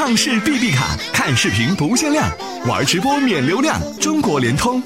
[0.00, 2.26] 畅视 B B 卡，看视频不限量，
[2.66, 4.82] 玩直播免流量，中国联通。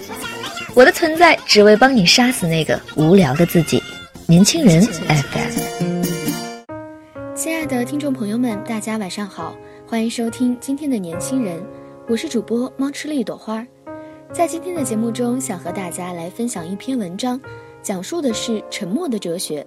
[0.75, 3.81] 我的存在只为帮你杀死那个无聊的自己。
[4.27, 6.03] 年轻人 FM。
[7.33, 9.57] 亲爱的听众朋友们，大家晚上好，
[9.87, 11.65] 欢迎收听今天的年轻人，
[12.09, 13.65] 我是主播猫吃了一朵花。
[14.33, 17.41] 在今天的节目中，想和大家来分享一篇文章，
[17.85, 19.65] 讲述的是沉默的哲学。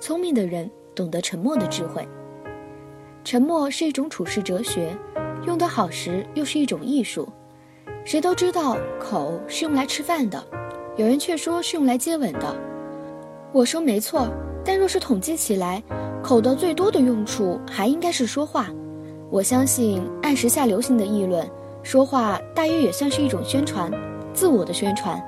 [0.00, 2.02] 聪明的人懂得沉默的智慧。
[3.22, 4.96] 沉默是一种处世哲学，
[5.46, 7.28] 用得好时又是一种艺术。
[8.04, 10.42] 谁都知道口是用来吃饭的，
[10.96, 12.56] 有人却说是用来接吻的。
[13.52, 14.28] 我说没错，
[14.64, 15.82] 但若是统计起来，
[16.22, 18.68] 口的最多的用处还应该是说话。
[19.28, 21.46] 我相信按时下流行的议论，
[21.82, 23.92] 说话大约也算是一种宣传，
[24.32, 25.22] 自我的宣传。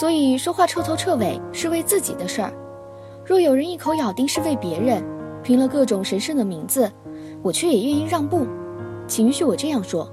[0.00, 2.52] 所以说话彻头彻尾是为自己的事儿。
[3.24, 5.04] 若有人一口咬定是为别人，
[5.42, 6.90] 凭了各种神圣的名字。
[7.42, 8.46] 我却也愿意让步，
[9.06, 10.10] 请允许我这样说：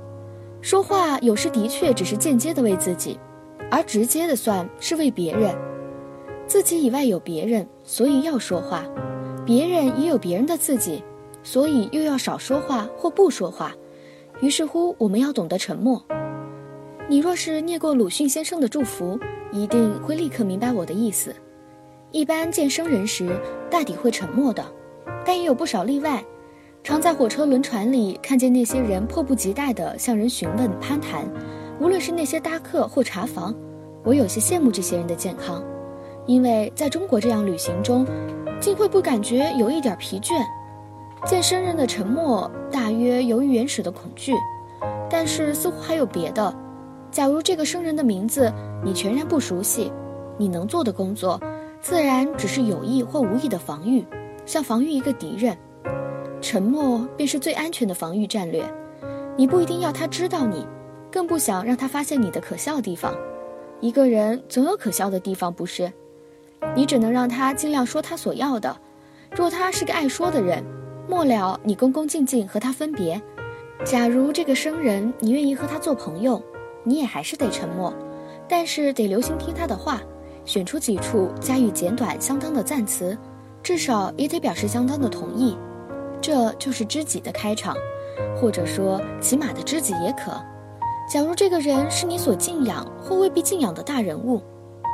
[0.62, 3.20] 说话有时的确只是间接的为自己，
[3.70, 5.56] 而直接的算是为别人。
[6.48, 8.84] 自己以外有别人，所以要说话；
[9.46, 11.04] 别人也有别人的自己，
[11.42, 13.74] 所以又要少说话或不说话。
[14.42, 16.04] 于是乎，我们要懂得沉默。
[17.08, 19.20] 你若是念过鲁迅先生的祝福，
[19.52, 21.34] 一定会立刻明白我的意思。
[22.12, 23.30] 一般见生人时，
[23.70, 24.64] 大抵会沉默的，
[25.26, 26.24] 但也有不少例外。
[26.86, 31.28] 常在火车轮船里看见那些人迫不及待地向人询问攀谈，
[31.80, 33.56] 无论是那些搭客或茶房，
[34.04, 35.64] 我有些羡慕这些人的健康，
[36.28, 38.06] 因为在中国这样旅行中，
[38.62, 40.34] 竟会不感觉有一点疲倦。
[41.26, 44.34] 见生人的沉默，大约由于原始的恐惧，
[45.10, 46.56] 但是似乎还有别的。
[47.10, 49.92] 假如这个生人的名字你全然不熟悉，
[50.38, 51.42] 你能做的工作，
[51.82, 54.06] 自然只是有意或无意的防御，
[54.46, 55.58] 像防御一个敌人。
[56.46, 58.64] 沉默便是最安全的防御战略，
[59.36, 60.64] 你不一定要他知道你，
[61.12, 63.16] 更不想让他发现你的可笑地方。
[63.82, 65.92] 一个人总有可笑的地方，不是？
[66.76, 68.78] 你只能让他尽量说他所要的。
[69.36, 70.64] 若他是个爱说的人，
[71.10, 73.20] 末了你恭恭敬敬和他分别。
[73.84, 76.40] 假如这个生人你愿意和他做朋友，
[76.84, 77.92] 你也还是得沉默，
[78.48, 80.00] 但是得留心听他的话，
[80.46, 83.18] 选出几处加以简短相当的赞词，
[83.64, 85.58] 至少也得表示相当的同意。
[86.26, 87.78] 这就是知己的开场，
[88.36, 90.32] 或者说起码的知己也可。
[91.08, 94.42] 假如这个人是你所敬仰或未必敬仰的大人物，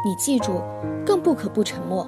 [0.05, 0.61] 你记住，
[1.05, 2.05] 更不可不沉默。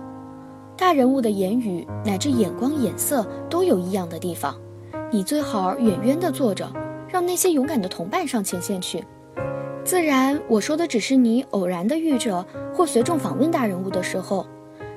[0.75, 4.53] 大人物的言语乃至眼光眼色都有异样的地方，
[5.09, 6.69] 你最好远远地坐着，
[7.07, 9.01] 让那些勇敢的同伴上前线去。
[9.85, 14.45] 自然，我说的只是你偶然的遇着或随众访问大人物的时候。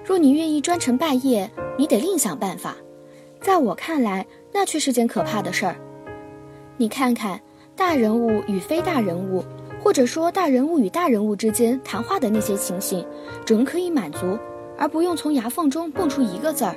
[0.05, 1.49] 若你愿意专程拜谒，
[1.79, 2.77] 你得另想办法。
[3.41, 5.77] 在我看来，那却是件可怕的事儿。
[6.77, 7.41] 你看看，
[7.75, 9.45] 大人物与非大人物，
[9.83, 13.07] 或者说大人物与大人物之间谈话的那些情形，
[13.45, 14.39] 准可以满足，
[14.77, 16.77] 而不用从牙缝中蹦出一个字儿。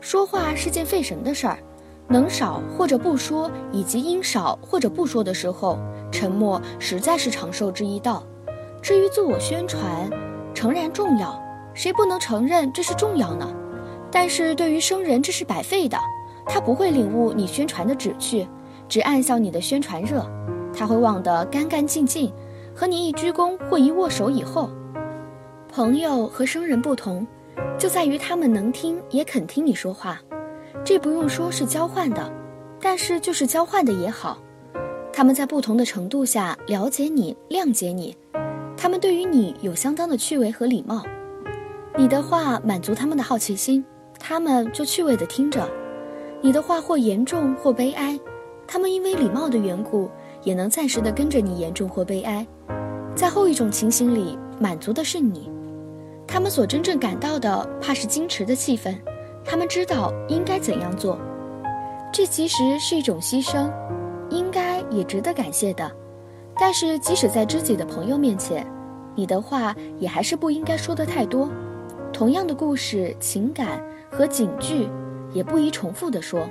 [0.00, 1.58] 说话是件费神的事儿，
[2.08, 5.78] 能少或者不说，以及应少或者不说的时候，
[6.12, 8.22] 沉默实在是长寿之一道。
[8.82, 10.10] 至于自我宣传，
[10.52, 13.50] 诚然重要，谁不能承认这是重要呢？
[14.14, 15.98] 但是对于生人，这是白费的。
[16.46, 18.46] 他不会领悟你宣传的旨趣，
[18.88, 20.24] 只暗笑你的宣传热。
[20.72, 22.32] 他会忘得干干净净，
[22.76, 24.70] 和你一鞠躬或一握手以后。
[25.68, 27.26] 朋友和生人不同，
[27.76, 30.20] 就在于他们能听也肯听你说话。
[30.84, 32.32] 这不用说是交换的，
[32.80, 34.38] 但是就是交换的也好。
[35.12, 38.16] 他们在不同的程度下了解你、谅解你，
[38.76, 41.02] 他们对于你有相当的趣味和礼貌。
[41.96, 43.84] 你的话满足他们的好奇心。
[44.26, 45.68] 他们就趣味地听着，
[46.40, 48.18] 你的话或严重或悲哀，
[48.66, 50.10] 他们因为礼貌的缘故，
[50.42, 52.46] 也能暂时地跟着你严重或悲哀。
[53.14, 55.50] 在后一种情形里，满足的是你，
[56.26, 58.96] 他们所真正感到的，怕是矜持的气氛。
[59.44, 61.18] 他们知道应该怎样做，
[62.10, 63.70] 这其实是一种牺牲，
[64.30, 65.92] 应该也值得感谢的。
[66.58, 68.66] 但是即使在知己的朋友面前，
[69.14, 71.46] 你的话也还是不应该说的太多。
[72.14, 73.84] 同样的故事、情感。
[74.08, 74.88] 和警句，
[75.32, 76.48] 也不宜重复地说。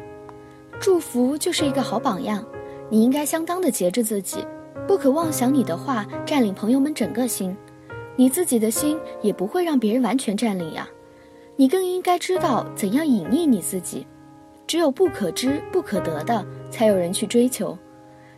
[0.81, 2.45] 祝福就是一个好榜样，
[2.89, 4.45] 你应该相当的节制自己，
[4.86, 7.56] 不可妄想你的话占领朋友们整个心，
[8.18, 10.89] 你自己的心也不会让别人完全占领呀。
[11.56, 14.06] 你更应该知道怎样隐匿你自己，
[14.68, 17.77] 只有不可知、不可得的，才有人去追求。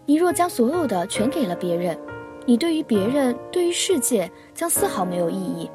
[0.05, 1.97] 你若将所有的全给了别人，
[2.45, 5.67] 你对于别人、对于世界将丝毫没有意义。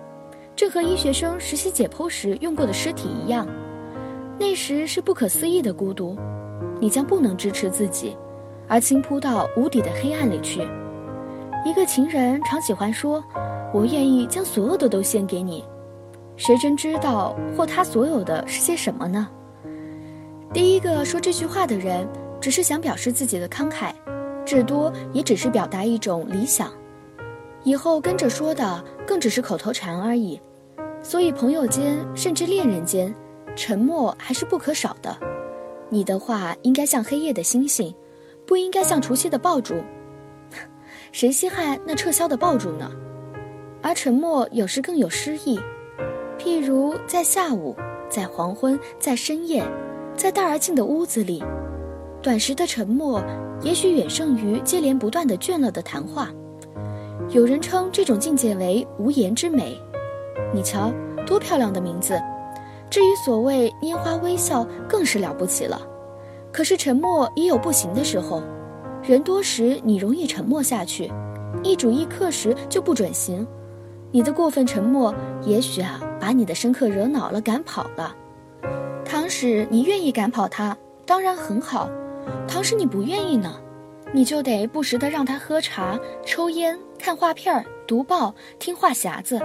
[0.60, 3.48] 这和医学生实习解剖时用过的尸体一样，
[4.38, 6.18] 那时是不可思议的孤独，
[6.78, 8.14] 你将不能支持自己，
[8.68, 10.60] 而倾扑到无底的黑暗里去。
[11.64, 13.24] 一个情人常喜欢说
[13.72, 15.64] ：“我愿意将所有的都献给你。”
[16.36, 19.30] 谁真知道或他所有的是些什么呢？
[20.52, 22.06] 第一个说这句话的人，
[22.38, 23.94] 只是想表示自己的慷慨，
[24.44, 26.70] 至多也只是表达一种理想。
[27.64, 30.38] 以后跟着说的，更只是口头禅而已。
[31.02, 33.14] 所以朋友间，甚至恋人间，
[33.56, 35.16] 沉默还是不可少的。
[35.88, 37.92] 你的话应该像黑夜的星星，
[38.46, 39.74] 不应该像除夕的爆竹。
[41.10, 42.90] 谁稀罕那撤销的爆竹呢？
[43.82, 45.58] 而沉默有时更有诗意，
[46.38, 47.74] 譬如在下午，
[48.08, 49.64] 在黄昏，在深夜，
[50.14, 51.42] 在大而静的屋子里，
[52.22, 53.22] 短时的沉默，
[53.62, 56.28] 也许远胜于接连不断的倦了的谈话。
[57.30, 59.80] 有人称这种境界为无言之美。
[60.52, 60.92] 你瞧，
[61.26, 62.20] 多漂亮的名字！
[62.90, 65.80] 至于所谓拈花微笑，更是了不起了。
[66.52, 68.42] 可是沉默也有不行的时候，
[69.02, 71.10] 人多时你容易沉默下去，
[71.62, 73.46] 一主一客时就不准行。
[74.10, 78.12] 你的过分沉默，也许啊把你的生客惹恼了，赶跑了。
[79.04, 80.76] 倘使你愿意赶跑他，
[81.06, 81.88] 当然很好；
[82.48, 83.54] 倘使你不愿意呢，
[84.12, 85.96] 你就得不时的让他喝茶、
[86.26, 89.40] 抽烟、看画片儿、读报、听话匣子。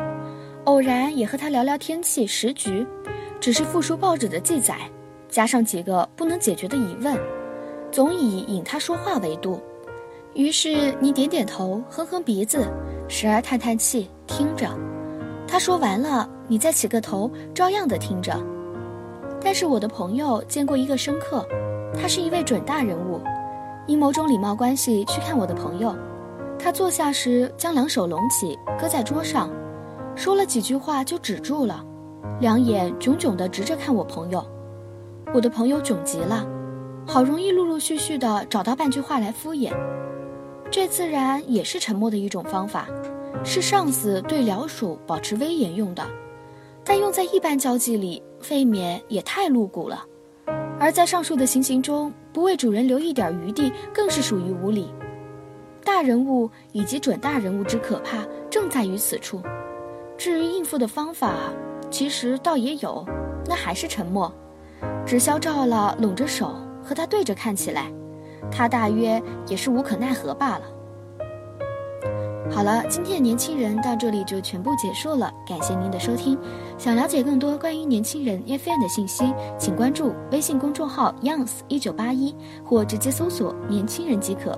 [0.65, 2.85] 偶然也和他聊聊天气时局，
[3.39, 4.77] 只是复述报纸的记载，
[5.29, 7.15] 加上几个不能解决的疑问，
[7.91, 9.62] 总以引他说话为度。
[10.33, 12.67] 于是你点点头，哼哼鼻子，
[13.07, 14.67] 时而叹叹气，听着。
[15.47, 18.35] 他说完了，你再起个头，照样的听着。
[19.39, 21.47] 但是我的朋友见过一个深刻，
[21.94, 23.21] 他是一位准大人物，
[23.85, 25.95] 因某种礼貌关系去看我的朋友。
[26.57, 29.47] 他坐下时将两手拢起，搁在桌上。
[30.15, 31.85] 说了几句话就止住了，
[32.39, 34.45] 两眼炯炯地直着看我朋友。
[35.33, 36.47] 我的朋友窘极了，
[37.06, 39.73] 好容易陆陆续续地找到半句话来敷衍。
[40.71, 42.88] 这自然也是沉默的一种方法，
[43.44, 46.03] 是上司对僚属保持威严用的，
[46.83, 50.03] 但用在一般交际里，未免也太露骨了。
[50.79, 54.94] 而在上述的情形中，不为主人留一点余地，更是属于无礼。
[55.83, 59.41] 大人物以及准大人物之可怕，正在于此处。
[60.25, 61.36] 至于应付的方法，
[61.92, 63.06] 其实倒也有，
[63.45, 64.33] 那还是沉默。
[65.06, 67.92] 只消照了，拢着手和他对着看起来，
[68.51, 70.62] 他大约也是无可奈何罢了。
[72.50, 76.36] 好了，今天的年轻人到这里就全部结束了，感谢您的收听。
[76.75, 82.36] 想了解更多关于年轻人 FM 的信息，请关注微信公众号 Youngs 一九八一，
[82.66, 84.57] 或直接搜索“年轻人”即可。